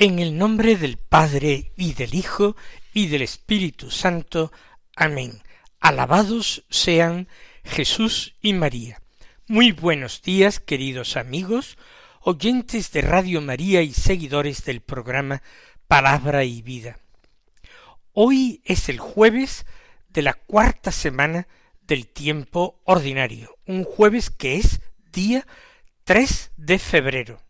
[0.00, 2.56] En el nombre del Padre y del Hijo
[2.94, 4.50] y del Espíritu Santo.
[4.96, 5.42] Amén.
[5.78, 7.28] Alabados sean
[7.64, 9.02] Jesús y María.
[9.46, 11.76] Muy buenos días, queridos amigos,
[12.22, 15.42] oyentes de Radio María y seguidores del programa
[15.86, 16.98] Palabra y Vida.
[18.14, 19.66] Hoy es el jueves
[20.08, 21.46] de la cuarta semana
[21.82, 24.80] del tiempo ordinario, un jueves que es
[25.12, 25.46] día
[26.04, 27.42] 3 de febrero.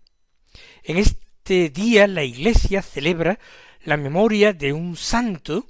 [0.83, 3.41] En este este día la Iglesia celebra
[3.83, 5.67] la memoria de un santo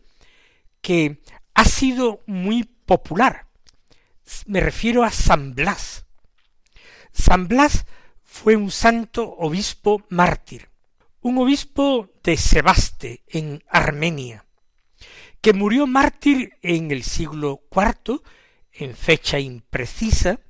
[0.83, 1.22] que
[1.55, 3.47] ha sido muy popular.
[4.45, 6.05] Me refiero a San Blas.
[7.12, 7.87] San Blas
[8.22, 10.69] fue un santo obispo mártir,
[11.22, 14.44] un obispo de Sebaste, en Armenia,
[15.41, 18.20] que murió mártir en el siglo IV,
[18.72, 20.41] en fecha imprecisa,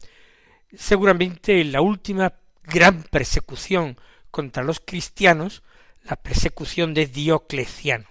[0.77, 2.35] seguramente en la última
[2.65, 3.97] gran persecución
[4.31, 5.63] contra los cristianos
[6.03, 8.09] la persecución de Diocleciano.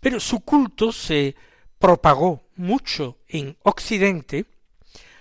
[0.00, 1.34] Pero su culto se
[1.78, 4.46] propagó mucho en Occidente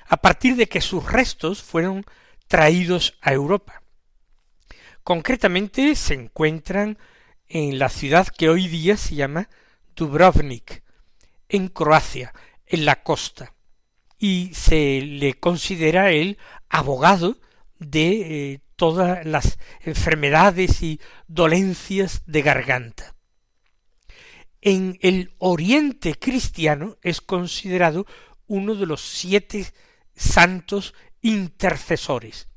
[0.08, 2.06] a partir de que sus restos fueron
[2.48, 3.82] traídos a Europa.
[5.04, 6.98] Concretamente se encuentran
[7.48, 9.50] en la ciudad que hoy día se llama
[9.96, 10.84] Dubrovnik,
[11.50, 12.34] en Croacia,
[12.66, 13.54] en la costa,
[14.20, 16.38] y se le considera el
[16.70, 17.38] abogado
[17.80, 23.16] de eh, todas las enfermedades y dolencias de garganta.
[24.62, 28.06] En el Oriente cristiano es considerado
[28.46, 29.66] uno de los siete
[30.16, 32.48] santos intercesores,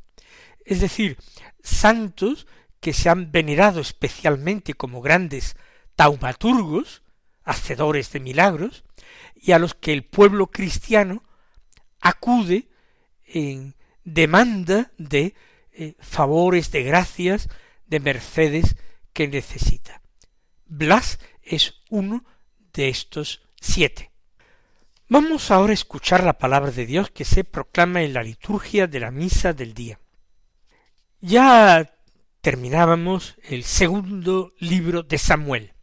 [0.64, 1.16] es decir,
[1.62, 2.47] santos
[2.81, 5.56] que se han venerado especialmente como grandes
[5.97, 7.02] taumaturgos,
[7.42, 8.84] hacedores de milagros,
[9.34, 11.25] y a los que el pueblo cristiano
[12.00, 12.69] acude
[13.25, 15.34] en demanda de
[15.72, 17.48] eh, favores, de gracias,
[17.86, 18.76] de mercedes
[19.12, 20.03] que necesita.
[20.66, 22.25] Blas es uno
[22.72, 24.10] de estos siete.
[25.08, 29.00] Vamos ahora a escuchar la palabra de Dios que se proclama en la liturgia de
[29.00, 29.98] la misa del día.
[31.20, 31.92] Ya
[32.41, 35.75] terminábamos el segundo libro de Samuel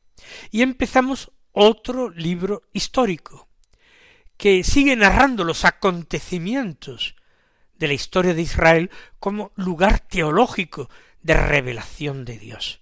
[0.49, 3.49] y empezamos otro libro histórico
[4.37, 7.16] que sigue narrando los acontecimientos
[7.77, 10.89] de la historia de Israel como lugar teológico
[11.21, 12.81] de revelación de Dios.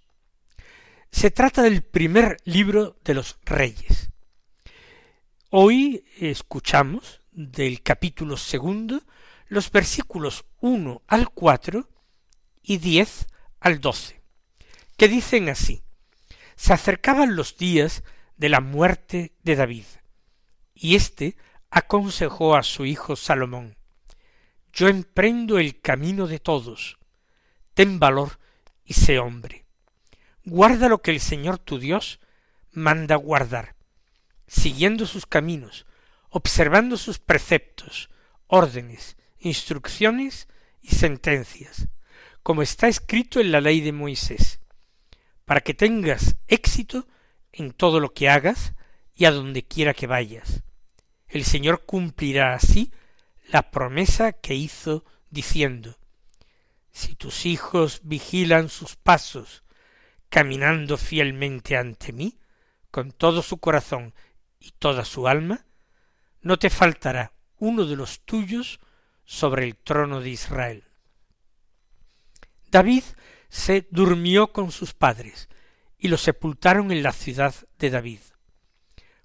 [1.12, 4.10] Se trata del primer libro de los reyes.
[5.50, 9.02] Hoy escuchamos del capítulo segundo
[9.48, 11.90] los versículos uno al cuatro
[12.62, 13.28] y diez
[13.60, 14.22] al doce,
[14.98, 15.84] que dicen así
[16.56, 18.04] Se acercaban los días
[18.38, 19.86] de la muerte de David,
[20.74, 21.38] y éste
[21.70, 23.75] aconsejó a su hijo Salomón
[24.76, 26.98] yo emprendo el camino de todos.
[27.74, 28.40] Ten valor
[28.84, 29.66] y sé hombre.
[30.44, 32.20] Guarda lo que el Señor tu Dios
[32.72, 33.76] manda guardar,
[34.48, 35.86] siguiendo sus caminos,
[36.30, 38.10] observando sus preceptos,
[38.48, 40.50] órdenes, instrucciones
[40.82, 41.88] y sentencias,
[42.44, 44.60] como está escrito en la ley de Moisés,
[45.46, 47.08] para que tengas éxito
[47.54, 48.74] en todo lo que hagas
[49.16, 50.64] y a donde quiera que vayas.
[51.30, 52.92] El Señor cumplirá así
[53.56, 55.98] la promesa que hizo diciendo
[56.92, 59.64] Si tus hijos vigilan sus pasos,
[60.28, 62.38] caminando fielmente ante mí,
[62.92, 64.14] con todo su corazón
[64.60, 65.66] y toda su alma,
[66.42, 68.82] no te faltará uno de los tuyos
[69.24, 70.84] sobre el trono de Israel.
[72.70, 73.04] David
[73.48, 75.48] se durmió con sus padres
[75.98, 78.20] y lo sepultaron en la ciudad de David.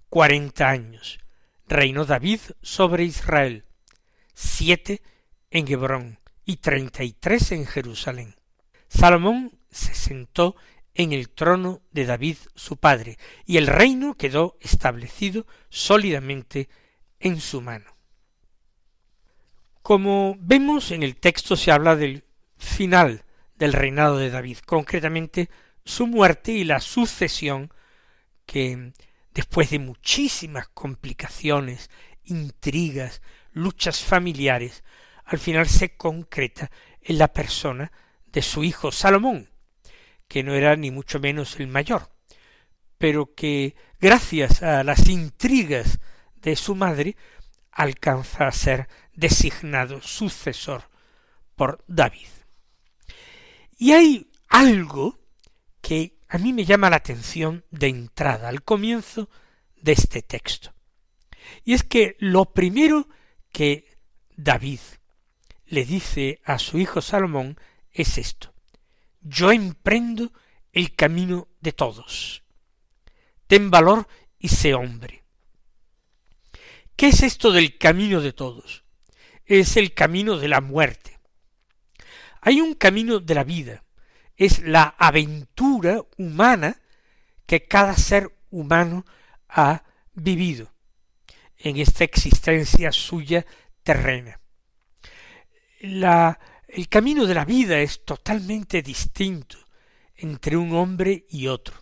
[0.09, 1.19] Cuarenta años
[1.67, 3.65] reinó David sobre Israel,
[4.41, 5.03] siete
[5.51, 8.35] en Hebrón y treinta y tres en Jerusalén.
[8.89, 10.57] Salomón se sentó
[10.95, 16.69] en el trono de David su padre, y el reino quedó establecido sólidamente
[17.21, 17.97] en su mano.
[19.83, 22.25] Como vemos en el texto se habla del
[22.57, 23.25] final
[23.57, 25.51] del reinado de David, concretamente
[25.85, 27.73] su muerte y la sucesión
[28.47, 28.93] que
[29.33, 31.91] después de muchísimas complicaciones,
[32.25, 34.85] intrigas, luchas familiares,
[35.25, 36.71] al final se concreta
[37.03, 37.93] en la persona
[38.27, 39.51] de su hijo Salomón,
[40.29, 42.11] que no era ni mucho menos el mayor,
[42.99, 45.99] pero que gracias a las intrigas
[46.37, 47.17] de su madre
[47.73, 50.85] alcanza a ser designado sucesor
[51.57, 52.29] por David.
[53.79, 55.19] Y hay algo
[55.81, 59.31] que a mí me llama la atención de entrada al comienzo
[59.81, 60.73] de este texto.
[61.65, 63.09] Y es que lo primero
[63.53, 63.99] que
[64.37, 64.81] David
[65.67, 67.59] le dice a su hijo Salomón
[67.93, 68.53] es esto.
[69.21, 70.33] Yo emprendo
[70.73, 72.43] el camino de todos.
[73.47, 74.07] Ten valor
[74.39, 75.25] y sé hombre.
[76.97, 78.85] ¿Qué es esto del camino de todos?
[79.45, 81.19] Es el camino de la muerte.
[82.41, 83.85] Hay un camino de la vida,
[84.37, 86.81] es la aventura humana
[87.47, 89.05] que cada ser humano
[89.49, 90.73] ha vivido
[91.63, 93.45] en esta existencia suya
[93.83, 94.41] terrena.
[95.81, 99.59] El camino de la vida es totalmente distinto
[100.17, 101.75] entre un hombre y otro.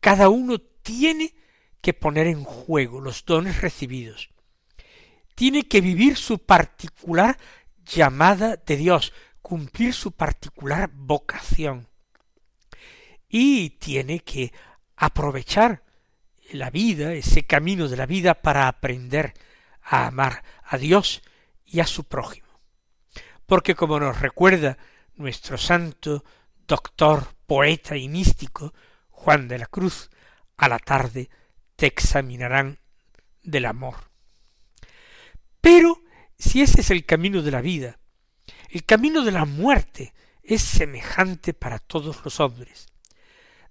[0.00, 1.34] Cada uno tiene
[1.80, 4.30] que poner en juego los dones recibidos.
[5.34, 7.38] Tiene que vivir su particular
[7.84, 9.12] llamada de Dios,
[9.42, 11.88] cumplir su particular vocación.
[13.28, 14.52] Y tiene que
[14.96, 15.85] aprovechar
[16.52, 19.34] la vida, ese camino de la vida para aprender
[19.82, 21.22] a amar a Dios
[21.64, 22.46] y a su prójimo.
[23.46, 24.76] Porque como nos recuerda
[25.14, 26.24] nuestro santo
[26.66, 28.74] doctor, poeta y místico,
[29.10, 30.10] Juan de la Cruz,
[30.56, 31.30] a la tarde
[31.76, 32.78] te examinarán
[33.42, 34.10] del amor.
[35.60, 36.02] Pero
[36.38, 37.98] si ese es el camino de la vida,
[38.70, 40.12] el camino de la muerte
[40.42, 42.86] es semejante para todos los hombres.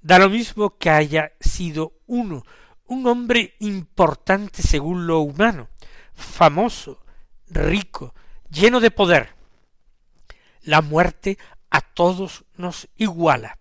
[0.02, 2.44] Da lo mismo que haya sido uno
[2.88, 5.70] un hombre importante según lo humano,
[6.14, 7.04] famoso,
[7.48, 8.14] rico,
[8.50, 9.36] lleno de poder.
[10.62, 11.38] La muerte
[11.70, 13.60] a todos nos iguala.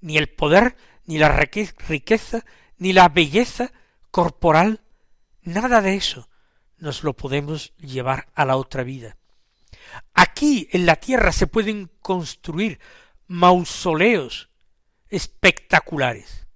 [0.00, 2.44] Ni el poder, ni la riqueza,
[2.78, 3.72] ni la belleza
[4.10, 4.80] corporal,
[5.42, 6.28] nada de eso
[6.78, 9.16] nos lo podemos llevar a la otra vida.
[10.14, 12.80] Aquí en la tierra se pueden construir
[13.26, 14.48] mausoleos
[15.08, 16.46] espectaculares,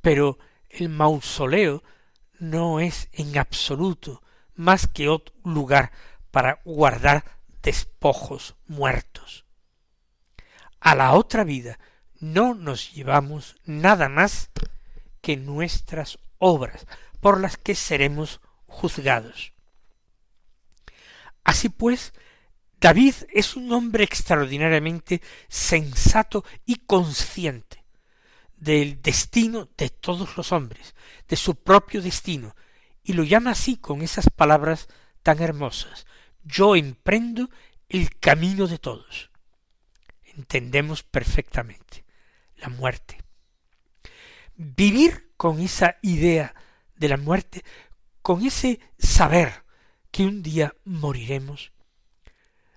[0.00, 0.38] pero
[0.72, 1.82] el mausoleo
[2.38, 4.22] no es en absoluto
[4.54, 5.92] más que otro lugar
[6.30, 7.24] para guardar
[7.62, 9.44] despojos muertos.
[10.80, 11.78] A la otra vida
[12.18, 14.50] no nos llevamos nada más
[15.20, 16.86] que nuestras obras
[17.20, 19.52] por las que seremos juzgados.
[21.44, 22.12] Así pues,
[22.80, 27.81] David es un hombre extraordinariamente sensato y consciente
[28.62, 30.94] del destino de todos los hombres,
[31.26, 32.54] de su propio destino,
[33.02, 34.86] y lo llama así con esas palabras
[35.24, 36.06] tan hermosas.
[36.44, 37.50] Yo emprendo
[37.88, 39.32] el camino de todos.
[40.22, 42.04] Entendemos perfectamente
[42.54, 43.18] la muerte.
[44.54, 46.54] Vivir con esa idea
[46.94, 47.64] de la muerte,
[48.22, 49.64] con ese saber
[50.12, 51.72] que un día moriremos,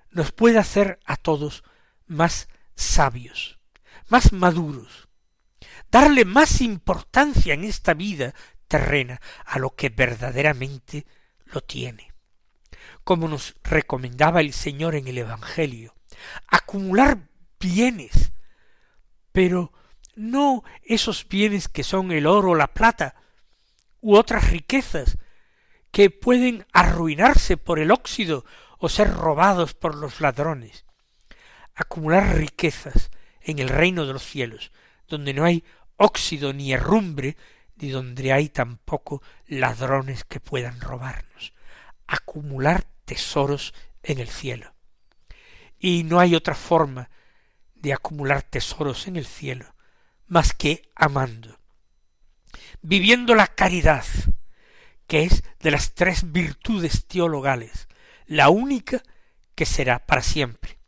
[0.09, 1.63] nos puede hacer a todos
[2.07, 3.59] más sabios,
[4.09, 5.09] más maduros,
[5.91, 8.33] darle más importancia en esta vida
[8.67, 11.05] terrena a lo que verdaderamente
[11.45, 12.11] lo tiene.
[13.03, 15.95] Como nos recomendaba el Señor en el Evangelio,
[16.47, 18.31] acumular bienes,
[19.31, 19.71] pero
[20.15, 23.15] no esos bienes que son el oro, la plata,
[24.01, 25.17] u otras riquezas,
[25.91, 28.45] que pueden arruinarse por el óxido
[28.79, 30.85] o ser robados por los ladrones.
[31.73, 34.71] Acumular riquezas en el reino de los cielos,
[35.07, 35.63] donde no hay
[35.97, 37.37] óxido ni herrumbre,
[37.77, 41.53] ni donde hay tampoco ladrones que puedan robarnos.
[42.07, 43.73] Acumular tesoros
[44.03, 44.73] en el cielo.
[45.79, 47.09] Y no hay otra forma
[47.75, 49.75] de acumular tesoros en el cielo
[50.27, 51.59] más que amando,
[52.81, 54.05] viviendo la caridad,
[55.07, 57.87] que es de las tres virtudes teologales,
[58.25, 59.03] la única
[59.53, 60.79] que será para siempre.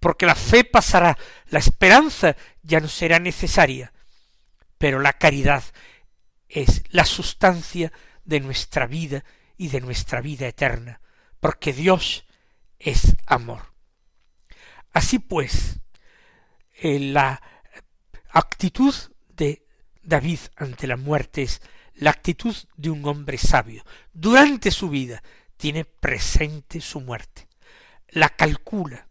[0.00, 1.18] Porque la fe pasará,
[1.48, 3.92] la esperanza ya no será necesaria,
[4.84, 5.64] pero la caridad
[6.46, 7.90] es la sustancia
[8.26, 9.24] de nuestra vida
[9.56, 11.00] y de nuestra vida eterna,
[11.40, 12.26] porque Dios
[12.78, 13.72] es amor.
[14.92, 15.80] Así pues,
[16.82, 17.40] eh, la
[18.28, 18.94] actitud
[19.30, 19.64] de
[20.02, 21.62] David ante la muerte es
[21.94, 23.86] la actitud de un hombre sabio.
[24.12, 25.22] Durante su vida
[25.56, 27.48] tiene presente su muerte,
[28.08, 29.08] la calcula,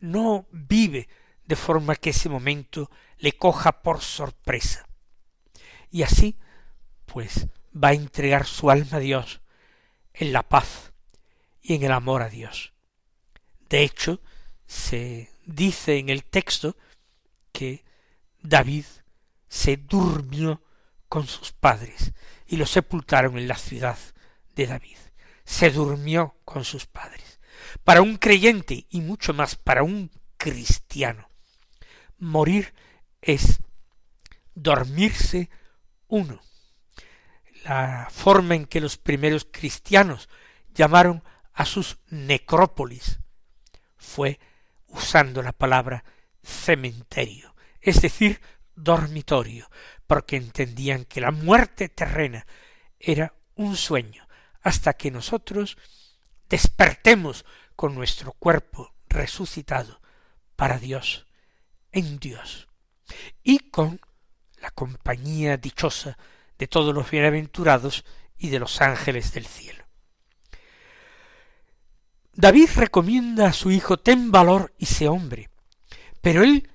[0.00, 1.08] no vive
[1.50, 4.86] de forma que ese momento le coja por sorpresa.
[5.90, 6.38] Y así,
[7.06, 9.40] pues, va a entregar su alma a Dios
[10.14, 10.92] en la paz
[11.60, 12.72] y en el amor a Dios.
[13.68, 14.20] De hecho,
[14.68, 16.76] se dice en el texto
[17.50, 17.84] que
[18.40, 18.84] David
[19.48, 20.62] se durmió
[21.08, 22.12] con sus padres
[22.46, 23.98] y lo sepultaron en la ciudad
[24.54, 24.98] de David.
[25.44, 27.40] Se durmió con sus padres.
[27.82, 31.29] Para un creyente y mucho más para un cristiano,
[32.20, 32.74] morir
[33.20, 33.60] es
[34.54, 35.50] dormirse
[36.06, 36.40] uno.
[37.64, 40.28] La forma en que los primeros cristianos
[40.72, 41.22] llamaron
[41.52, 43.18] a sus necrópolis
[43.96, 44.38] fue
[44.86, 46.04] usando la palabra
[46.42, 48.40] cementerio, es decir,
[48.74, 49.70] dormitorio,
[50.06, 52.46] porque entendían que la muerte terrena
[52.98, 54.26] era un sueño,
[54.62, 55.76] hasta que nosotros
[56.48, 57.44] despertemos
[57.76, 60.00] con nuestro cuerpo resucitado
[60.56, 61.26] para Dios,
[61.92, 62.68] en Dios,
[63.42, 64.00] y con
[64.60, 66.16] la compañía dichosa
[66.58, 68.04] de todos los bienaventurados
[68.38, 69.84] y de los ángeles del cielo.
[72.32, 75.50] David recomienda a su hijo ten valor y sé hombre,
[76.20, 76.70] pero él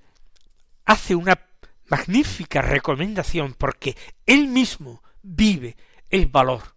[0.85, 1.39] hace una
[1.87, 5.75] magnífica recomendación porque él mismo vive
[6.09, 6.75] el valor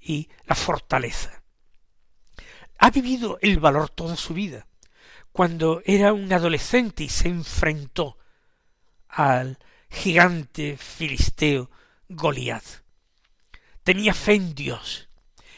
[0.00, 1.42] y la fortaleza.
[2.78, 4.67] Ha vivido el valor toda su vida.
[5.32, 8.18] Cuando era un adolescente y se enfrentó
[9.08, 9.58] al
[9.90, 11.70] gigante filisteo
[12.08, 12.64] Goliat.
[13.82, 15.08] Tenía fe en Dios,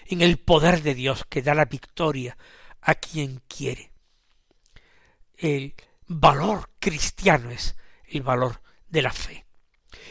[0.06, 2.36] en el poder de Dios que da la victoria
[2.80, 3.92] a quien quiere.
[5.36, 5.74] El
[6.06, 9.46] valor cristiano es el valor de la fe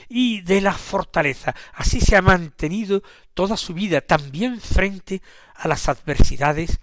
[0.07, 1.55] y de la fortaleza.
[1.73, 5.21] Así se ha mantenido toda su vida, también frente
[5.55, 6.79] a las adversidades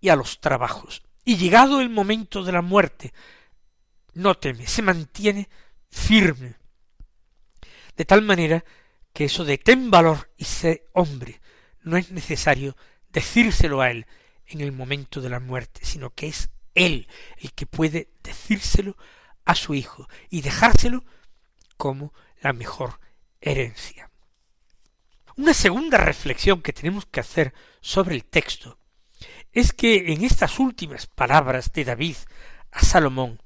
[0.00, 1.02] y a los trabajos.
[1.28, 3.12] Y llegado el momento de la muerte,
[4.14, 5.48] no teme, se mantiene
[5.90, 6.54] firme.
[7.96, 8.64] De tal manera
[9.12, 11.40] que eso de ten valor y sé hombre
[11.82, 12.76] no es necesario
[13.08, 14.06] decírselo a él
[14.46, 18.96] en el momento de la muerte, sino que es él el que puede decírselo
[19.44, 21.04] a su hijo y dejárselo
[21.76, 23.00] como la mejor
[23.40, 24.12] herencia.
[25.34, 28.78] Una segunda reflexión que tenemos que hacer sobre el texto
[29.56, 32.16] es que en estas últimas palabras de David
[32.72, 33.40] a Salomón,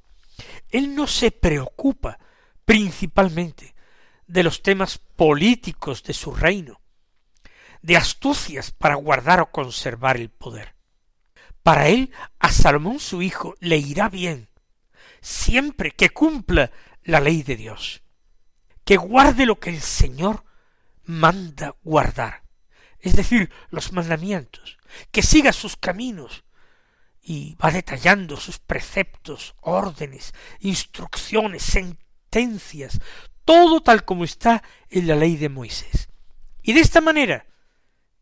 [0.70, 2.18] él no se preocupa
[2.64, 3.76] principalmente
[4.26, 6.80] de los temas políticos de su reino,
[7.82, 10.74] de astucias para guardar o conservar el poder.
[11.62, 14.48] Para él, a Salomón su hijo le irá bien,
[15.20, 16.72] siempre que cumpla
[17.04, 18.02] la ley de Dios,
[18.84, 20.42] que guarde lo que el Señor
[21.04, 22.42] manda guardar,
[23.00, 24.78] es decir, los mandamientos,
[25.10, 26.44] que siga sus caminos,
[27.22, 32.98] y va detallando sus preceptos, órdenes, instrucciones, sentencias,
[33.44, 36.08] todo tal como está en la ley de Moisés.
[36.62, 37.46] Y de esta manera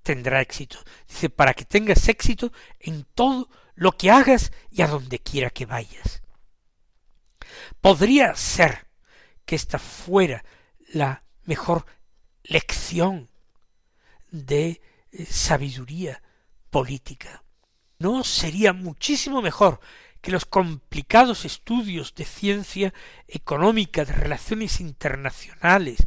[0.02, 0.78] tendrá éxito.
[1.06, 5.66] Dice, para que tengas éxito en todo lo que hagas y a donde quiera que
[5.66, 6.22] vayas.
[7.80, 8.86] Podría ser
[9.44, 10.44] que esta fuera
[10.92, 11.86] la mejor
[12.42, 13.30] lección
[14.30, 14.80] de
[15.10, 16.22] eh, sabiduría
[16.70, 17.42] política.
[17.98, 19.80] ¿No sería muchísimo mejor
[20.20, 22.94] que los complicados estudios de ciencia
[23.26, 26.06] económica, de relaciones internacionales,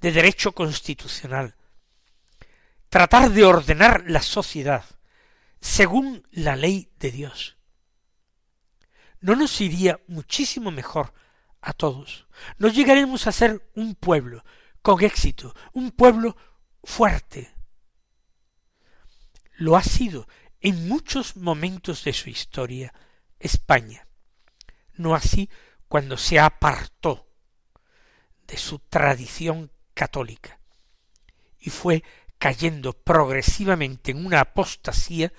[0.00, 1.54] de derecho constitucional,
[2.88, 4.84] tratar de ordenar la sociedad
[5.60, 7.56] según la ley de Dios.
[9.20, 11.12] ¿No nos iría muchísimo mejor
[11.60, 12.26] a todos?
[12.56, 14.44] ¿No llegaremos a ser un pueblo
[14.80, 16.36] con éxito, un pueblo
[16.82, 17.50] fuerte?
[19.60, 20.26] Lo ha sido
[20.62, 22.94] en muchos momentos de su historia
[23.38, 24.08] España,
[24.94, 25.50] no así
[25.86, 27.28] cuando se apartó
[28.46, 30.58] de su tradición católica
[31.58, 32.02] y fue
[32.38, 35.30] cayendo progresivamente en una apostasía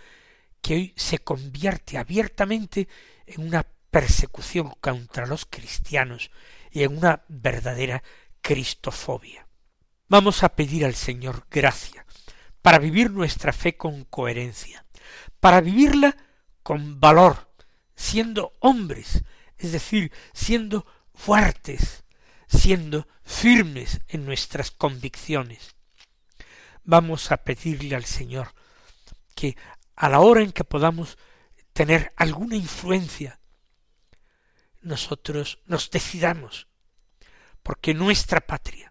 [0.61, 2.87] que hoy se convierte abiertamente
[3.25, 6.29] en una persecución contra los cristianos
[6.69, 8.03] y en una verdadera
[8.41, 9.47] cristofobia.
[10.09, 12.05] Vamos a pedir al Señor gracia
[12.61, 14.85] para vivir nuestra fe con coherencia,
[15.39, 16.15] para vivirla
[16.63, 17.51] con valor,
[17.95, 19.23] siendo hombres,
[19.57, 22.03] es decir, siendo fuertes,
[22.47, 25.75] siendo firmes en nuestras convicciones.
[26.83, 28.53] Vamos a pedirle al Señor
[29.35, 29.55] que
[29.95, 31.17] a la hora en que podamos
[31.73, 33.39] tener alguna influencia,
[34.81, 36.67] nosotros nos decidamos,
[37.63, 38.90] porque nuestra patria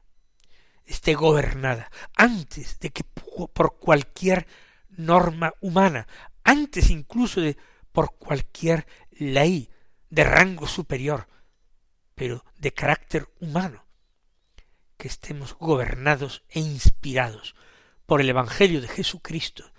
[0.91, 4.47] esté gobernada antes de que por cualquier
[4.89, 6.07] norma humana,
[6.45, 7.57] antes incluso de
[7.93, 9.71] por cualquier ley
[10.09, 11.29] de rango superior,
[12.15, 13.87] pero de carácter humano,
[14.97, 17.55] que estemos gobernados e inspirados
[18.05, 19.73] por el Evangelio de Jesucristo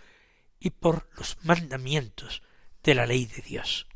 [0.59, 2.41] y por los mandamientos
[2.83, 3.87] de la ley de Dios.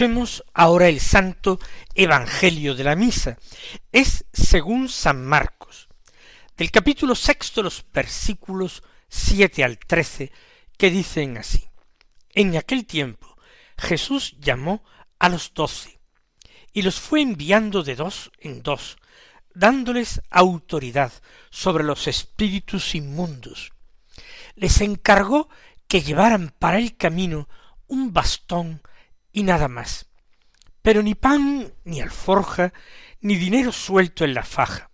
[0.00, 1.60] Escuchemos ahora el santo
[1.94, 3.36] Evangelio de la misa.
[3.92, 5.90] Es según San Marcos,
[6.56, 10.32] del capítulo sexto, los versículos siete al trece,
[10.78, 11.68] que dicen así.
[12.30, 13.36] En aquel tiempo
[13.76, 14.82] Jesús llamó
[15.18, 16.00] a los doce,
[16.72, 18.96] y los fue enviando de dos en dos,
[19.52, 21.12] dándoles autoridad
[21.50, 23.74] sobre los espíritus inmundos.
[24.54, 25.50] Les encargó
[25.86, 27.50] que llevaran para el camino
[27.86, 28.80] un bastón
[29.32, 30.06] y nada más.
[30.82, 32.72] Pero ni pan, ni alforja,
[33.20, 34.90] ni dinero suelto en la faja,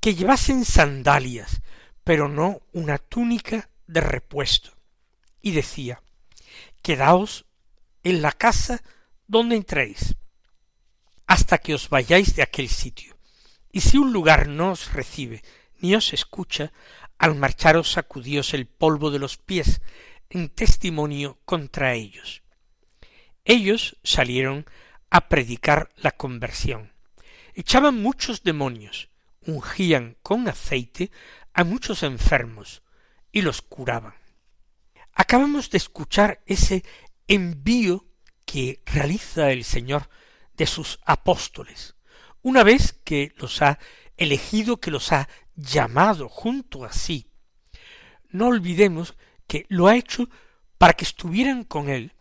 [0.00, 1.62] que llevasen sandalias,
[2.04, 4.72] pero no una túnica de repuesto.
[5.40, 6.02] Y decía,
[6.82, 7.46] Quedaos
[8.02, 8.82] en la casa
[9.28, 10.16] donde entréis,
[11.26, 13.16] hasta que os vayáis de aquel sitio.
[13.70, 15.42] Y si un lugar no os recibe,
[15.78, 16.72] ni os escucha,
[17.18, 19.80] al marcharos sacudíos el polvo de los pies,
[20.28, 22.41] en testimonio contra ellos.
[23.44, 24.66] Ellos salieron
[25.10, 26.92] a predicar la conversión.
[27.54, 29.08] Echaban muchos demonios,
[29.44, 31.10] ungían con aceite
[31.52, 32.82] a muchos enfermos
[33.32, 34.14] y los curaban.
[35.12, 36.84] Acabamos de escuchar ese
[37.26, 38.06] envío
[38.46, 40.08] que realiza el Señor
[40.54, 41.96] de sus apóstoles,
[42.42, 43.78] una vez que los ha
[44.16, 47.28] elegido, que los ha llamado junto a sí.
[48.30, 50.30] No olvidemos que lo ha hecho
[50.78, 52.12] para que estuvieran con él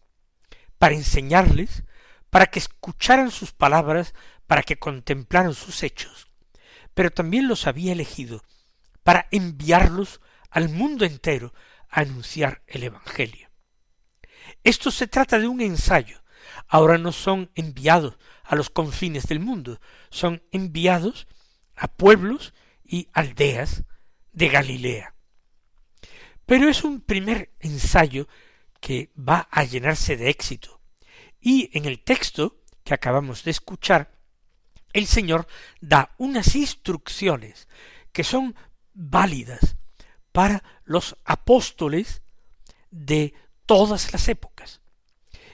[0.82, 1.84] para enseñarles,
[2.32, 4.16] para que escucharan sus palabras,
[4.48, 6.28] para que contemplaran sus hechos,
[6.96, 8.42] pero también los había elegido
[9.04, 11.54] para enviarlos al mundo entero
[11.88, 13.52] a anunciar el Evangelio.
[14.64, 16.24] Esto se trata de un ensayo.
[16.68, 21.28] Ahora no son enviados a los confines del mundo, son enviados
[21.76, 23.84] a pueblos y aldeas
[24.32, 25.14] de Galilea.
[26.48, 28.28] Pero es un primer ensayo
[28.82, 30.82] que va a llenarse de éxito.
[31.40, 34.12] Y en el texto que acabamos de escuchar,
[34.92, 35.48] el Señor
[35.80, 37.70] da unas instrucciones
[38.12, 38.56] que son
[38.94, 39.78] válidas
[40.34, 42.22] para los apóstoles
[42.90, 43.34] de
[43.66, 44.82] todas las épocas.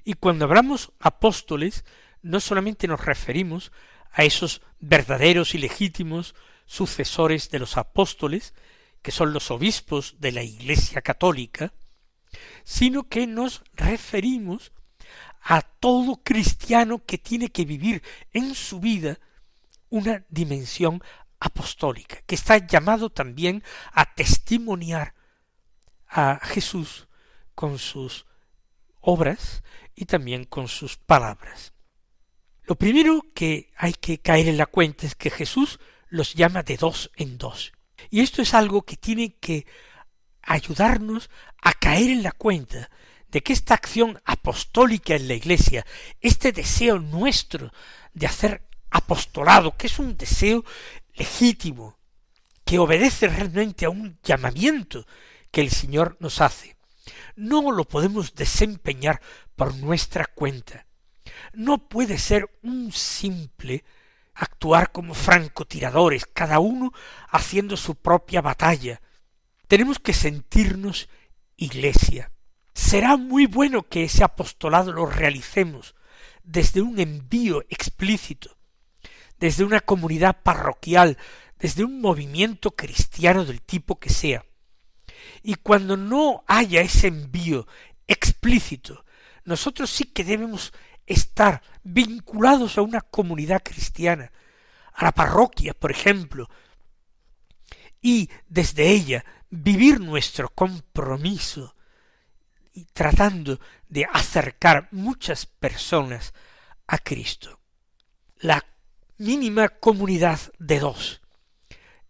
[0.04, 1.86] Y cuando hablamos apóstoles,
[2.22, 3.72] no solamente nos referimos
[4.12, 6.34] a esos verdaderos y legítimos
[6.66, 8.54] sucesores de los apóstoles,
[9.02, 11.74] que son los obispos de la Iglesia católica,
[12.64, 14.72] sino que nos referimos
[15.42, 19.20] a todo cristiano que tiene que vivir en su vida
[19.90, 21.02] una dimensión
[21.40, 25.14] apostólica, que está llamado también a testimoniar
[26.08, 27.08] a Jesús
[27.56, 28.26] con sus
[29.00, 29.64] obras
[29.96, 31.74] y también con sus palabras.
[32.64, 36.76] Lo primero que hay que caer en la cuenta es que Jesús los llama de
[36.76, 37.72] dos en dos.
[38.10, 39.66] Y esto es algo que tiene que
[40.48, 41.30] ayudarnos
[41.62, 42.90] a caer en la cuenta
[43.30, 45.86] de que esta acción apostólica en la Iglesia,
[46.22, 47.72] este deseo nuestro
[48.14, 50.64] de hacer apostolado, que es un deseo
[51.14, 51.98] legítimo,
[52.66, 55.06] que obedece realmente a un llamamiento
[55.52, 56.78] que el Señor nos hace,
[57.36, 59.22] no lo podemos desempeñar
[59.56, 60.86] por nuestra cuenta.
[61.54, 63.84] No puede ser un simple
[64.34, 66.94] actuar como francotiradores, cada uno
[67.30, 69.02] haciendo su propia batalla,
[69.68, 71.10] tenemos que sentirnos
[71.56, 72.32] iglesia.
[72.74, 75.96] Será muy bueno que ese apostolado lo realicemos
[76.44, 78.58] desde un envío explícito,
[79.40, 81.18] desde una comunidad parroquial,
[81.60, 84.46] desde un movimiento cristiano del tipo que sea.
[85.44, 87.68] Y cuando no haya ese envío
[88.08, 89.06] explícito,
[89.44, 90.74] nosotros sí que debemos
[91.06, 94.32] estar vinculados a una comunidad cristiana,
[94.94, 96.50] a la parroquia, por ejemplo,
[98.02, 101.76] y desde ella vivir nuestro compromiso
[102.74, 106.34] y tratando de acercar muchas personas
[106.86, 107.60] a Cristo.
[108.40, 108.64] La
[109.18, 111.22] mínima comunidad de dos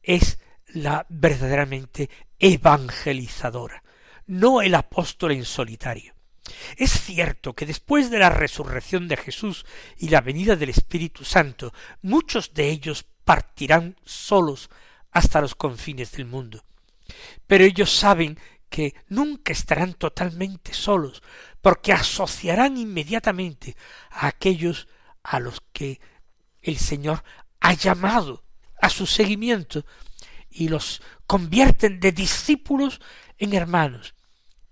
[0.04, 3.84] es la verdaderamente evangelizadora,
[4.26, 6.14] no el apóstol en solitario.
[6.78, 9.66] Es cierto que después de la resurrección de Jesús
[9.98, 14.70] y la venida del Espíritu Santo, muchos de ellos partirán solos
[15.12, 16.64] hasta los confines del mundo.
[17.48, 18.40] Pero ellos saben
[18.70, 21.24] que nunca estarán totalmente solos,
[21.62, 23.76] porque asociarán inmediatamente
[24.12, 24.88] a aquellos
[25.24, 26.00] a los que
[26.62, 27.24] el Señor
[27.60, 28.44] ha llamado
[28.82, 29.86] a su seguimiento
[30.50, 33.00] y los convierten de discípulos
[33.38, 34.16] en hermanos,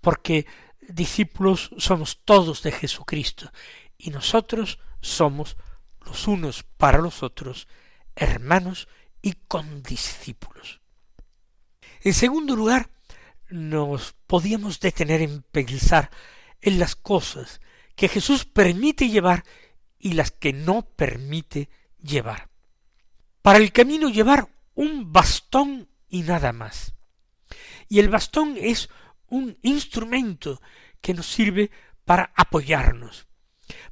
[0.00, 0.46] porque
[0.80, 3.50] discípulos somos todos de Jesucristo
[3.98, 5.56] y nosotros somos
[6.04, 7.68] los unos para los otros
[8.14, 8.88] hermanos
[9.22, 10.80] y condiscípulos.
[12.06, 12.88] En segundo lugar,
[13.50, 16.12] nos podíamos detener en pensar
[16.60, 17.60] en las cosas
[17.96, 19.42] que Jesús permite llevar
[19.98, 21.68] y las que no permite
[22.00, 22.48] llevar.
[23.42, 26.94] Para el camino llevar un bastón y nada más.
[27.88, 28.88] Y el bastón es
[29.26, 30.62] un instrumento
[31.00, 31.72] que nos sirve
[32.04, 33.26] para apoyarnos,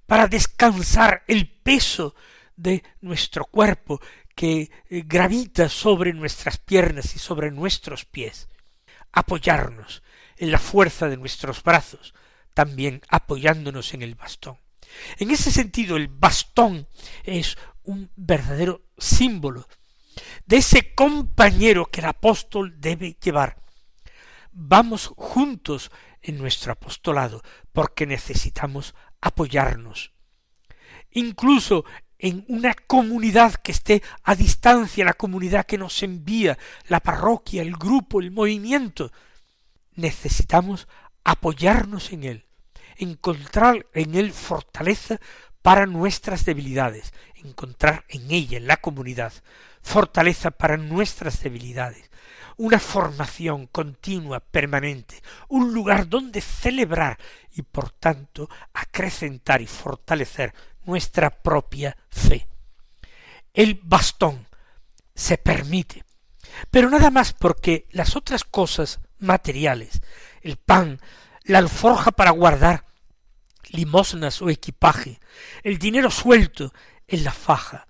[0.06, 2.14] para descansar el peso
[2.54, 4.00] de nuestro cuerpo
[4.34, 8.48] que eh, gravita sobre nuestras piernas y sobre nuestros pies,
[9.12, 10.02] apoyarnos
[10.36, 12.14] en la fuerza de nuestros brazos,
[12.52, 14.58] también apoyándonos en el bastón.
[15.18, 16.88] En ese sentido, el bastón
[17.24, 19.66] es un verdadero símbolo
[20.46, 23.60] de ese compañero que el apóstol debe llevar.
[24.52, 25.90] Vamos juntos
[26.22, 27.42] en nuestro apostolado
[27.72, 30.12] porque necesitamos apoyarnos.
[31.10, 31.84] Incluso
[32.24, 36.56] en una comunidad que esté a distancia, la comunidad que nos envía,
[36.88, 39.12] la parroquia, el grupo, el movimiento,
[39.92, 40.88] necesitamos
[41.22, 42.46] apoyarnos en él,
[42.96, 45.20] encontrar en él fortaleza
[45.60, 49.34] para nuestras debilidades, encontrar en ella, en la comunidad,
[49.82, 52.10] fortaleza para nuestras debilidades,
[52.56, 57.18] una formación continua, permanente, un lugar donde celebrar
[57.54, 60.54] y por tanto acrecentar y fortalecer
[60.86, 62.46] nuestra propia fe.
[63.52, 64.46] El bastón
[65.14, 66.04] se permite,
[66.70, 70.00] pero nada más porque las otras cosas materiales,
[70.42, 71.00] el pan,
[71.44, 72.84] la alforja para guardar
[73.68, 75.20] limosnas o equipaje,
[75.62, 76.72] el dinero suelto
[77.06, 77.86] en la faja,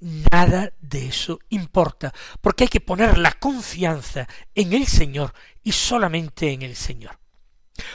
[0.00, 6.52] nada de eso importa, porque hay que poner la confianza en el Señor y solamente
[6.52, 7.18] en el Señor.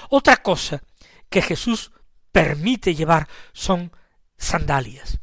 [0.09, 0.81] Otra cosa
[1.29, 1.91] que Jesús
[2.31, 3.91] permite llevar son
[4.39, 5.19] sandalias,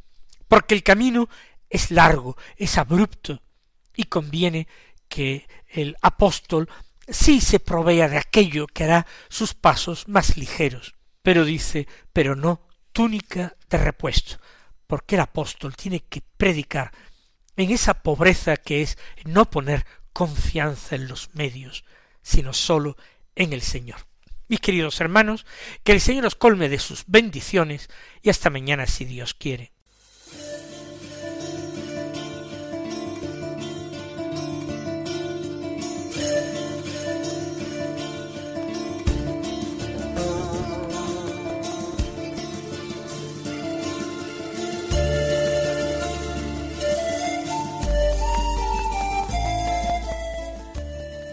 [0.46, 1.28] porque el camino
[1.68, 3.42] es largo, es abrupto,
[3.96, 4.68] y conviene
[5.08, 6.68] que el apóstol
[7.08, 12.68] sí se provea de aquello que hará sus pasos más ligeros, pero dice, pero no
[12.92, 14.36] túnica de repuesto,
[14.86, 16.92] porque el apóstol tiene que predicar
[17.56, 21.84] en esa pobreza que es no poner confianza en los medios,
[22.22, 22.96] sino sólo
[23.34, 24.05] en el Señor.
[24.48, 25.44] Mis queridos hermanos,
[25.82, 27.88] que el Señor os colme de sus bendiciones
[28.22, 29.72] y hasta mañana si Dios quiere.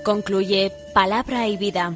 [0.03, 1.95] Concluye Palabra y Vida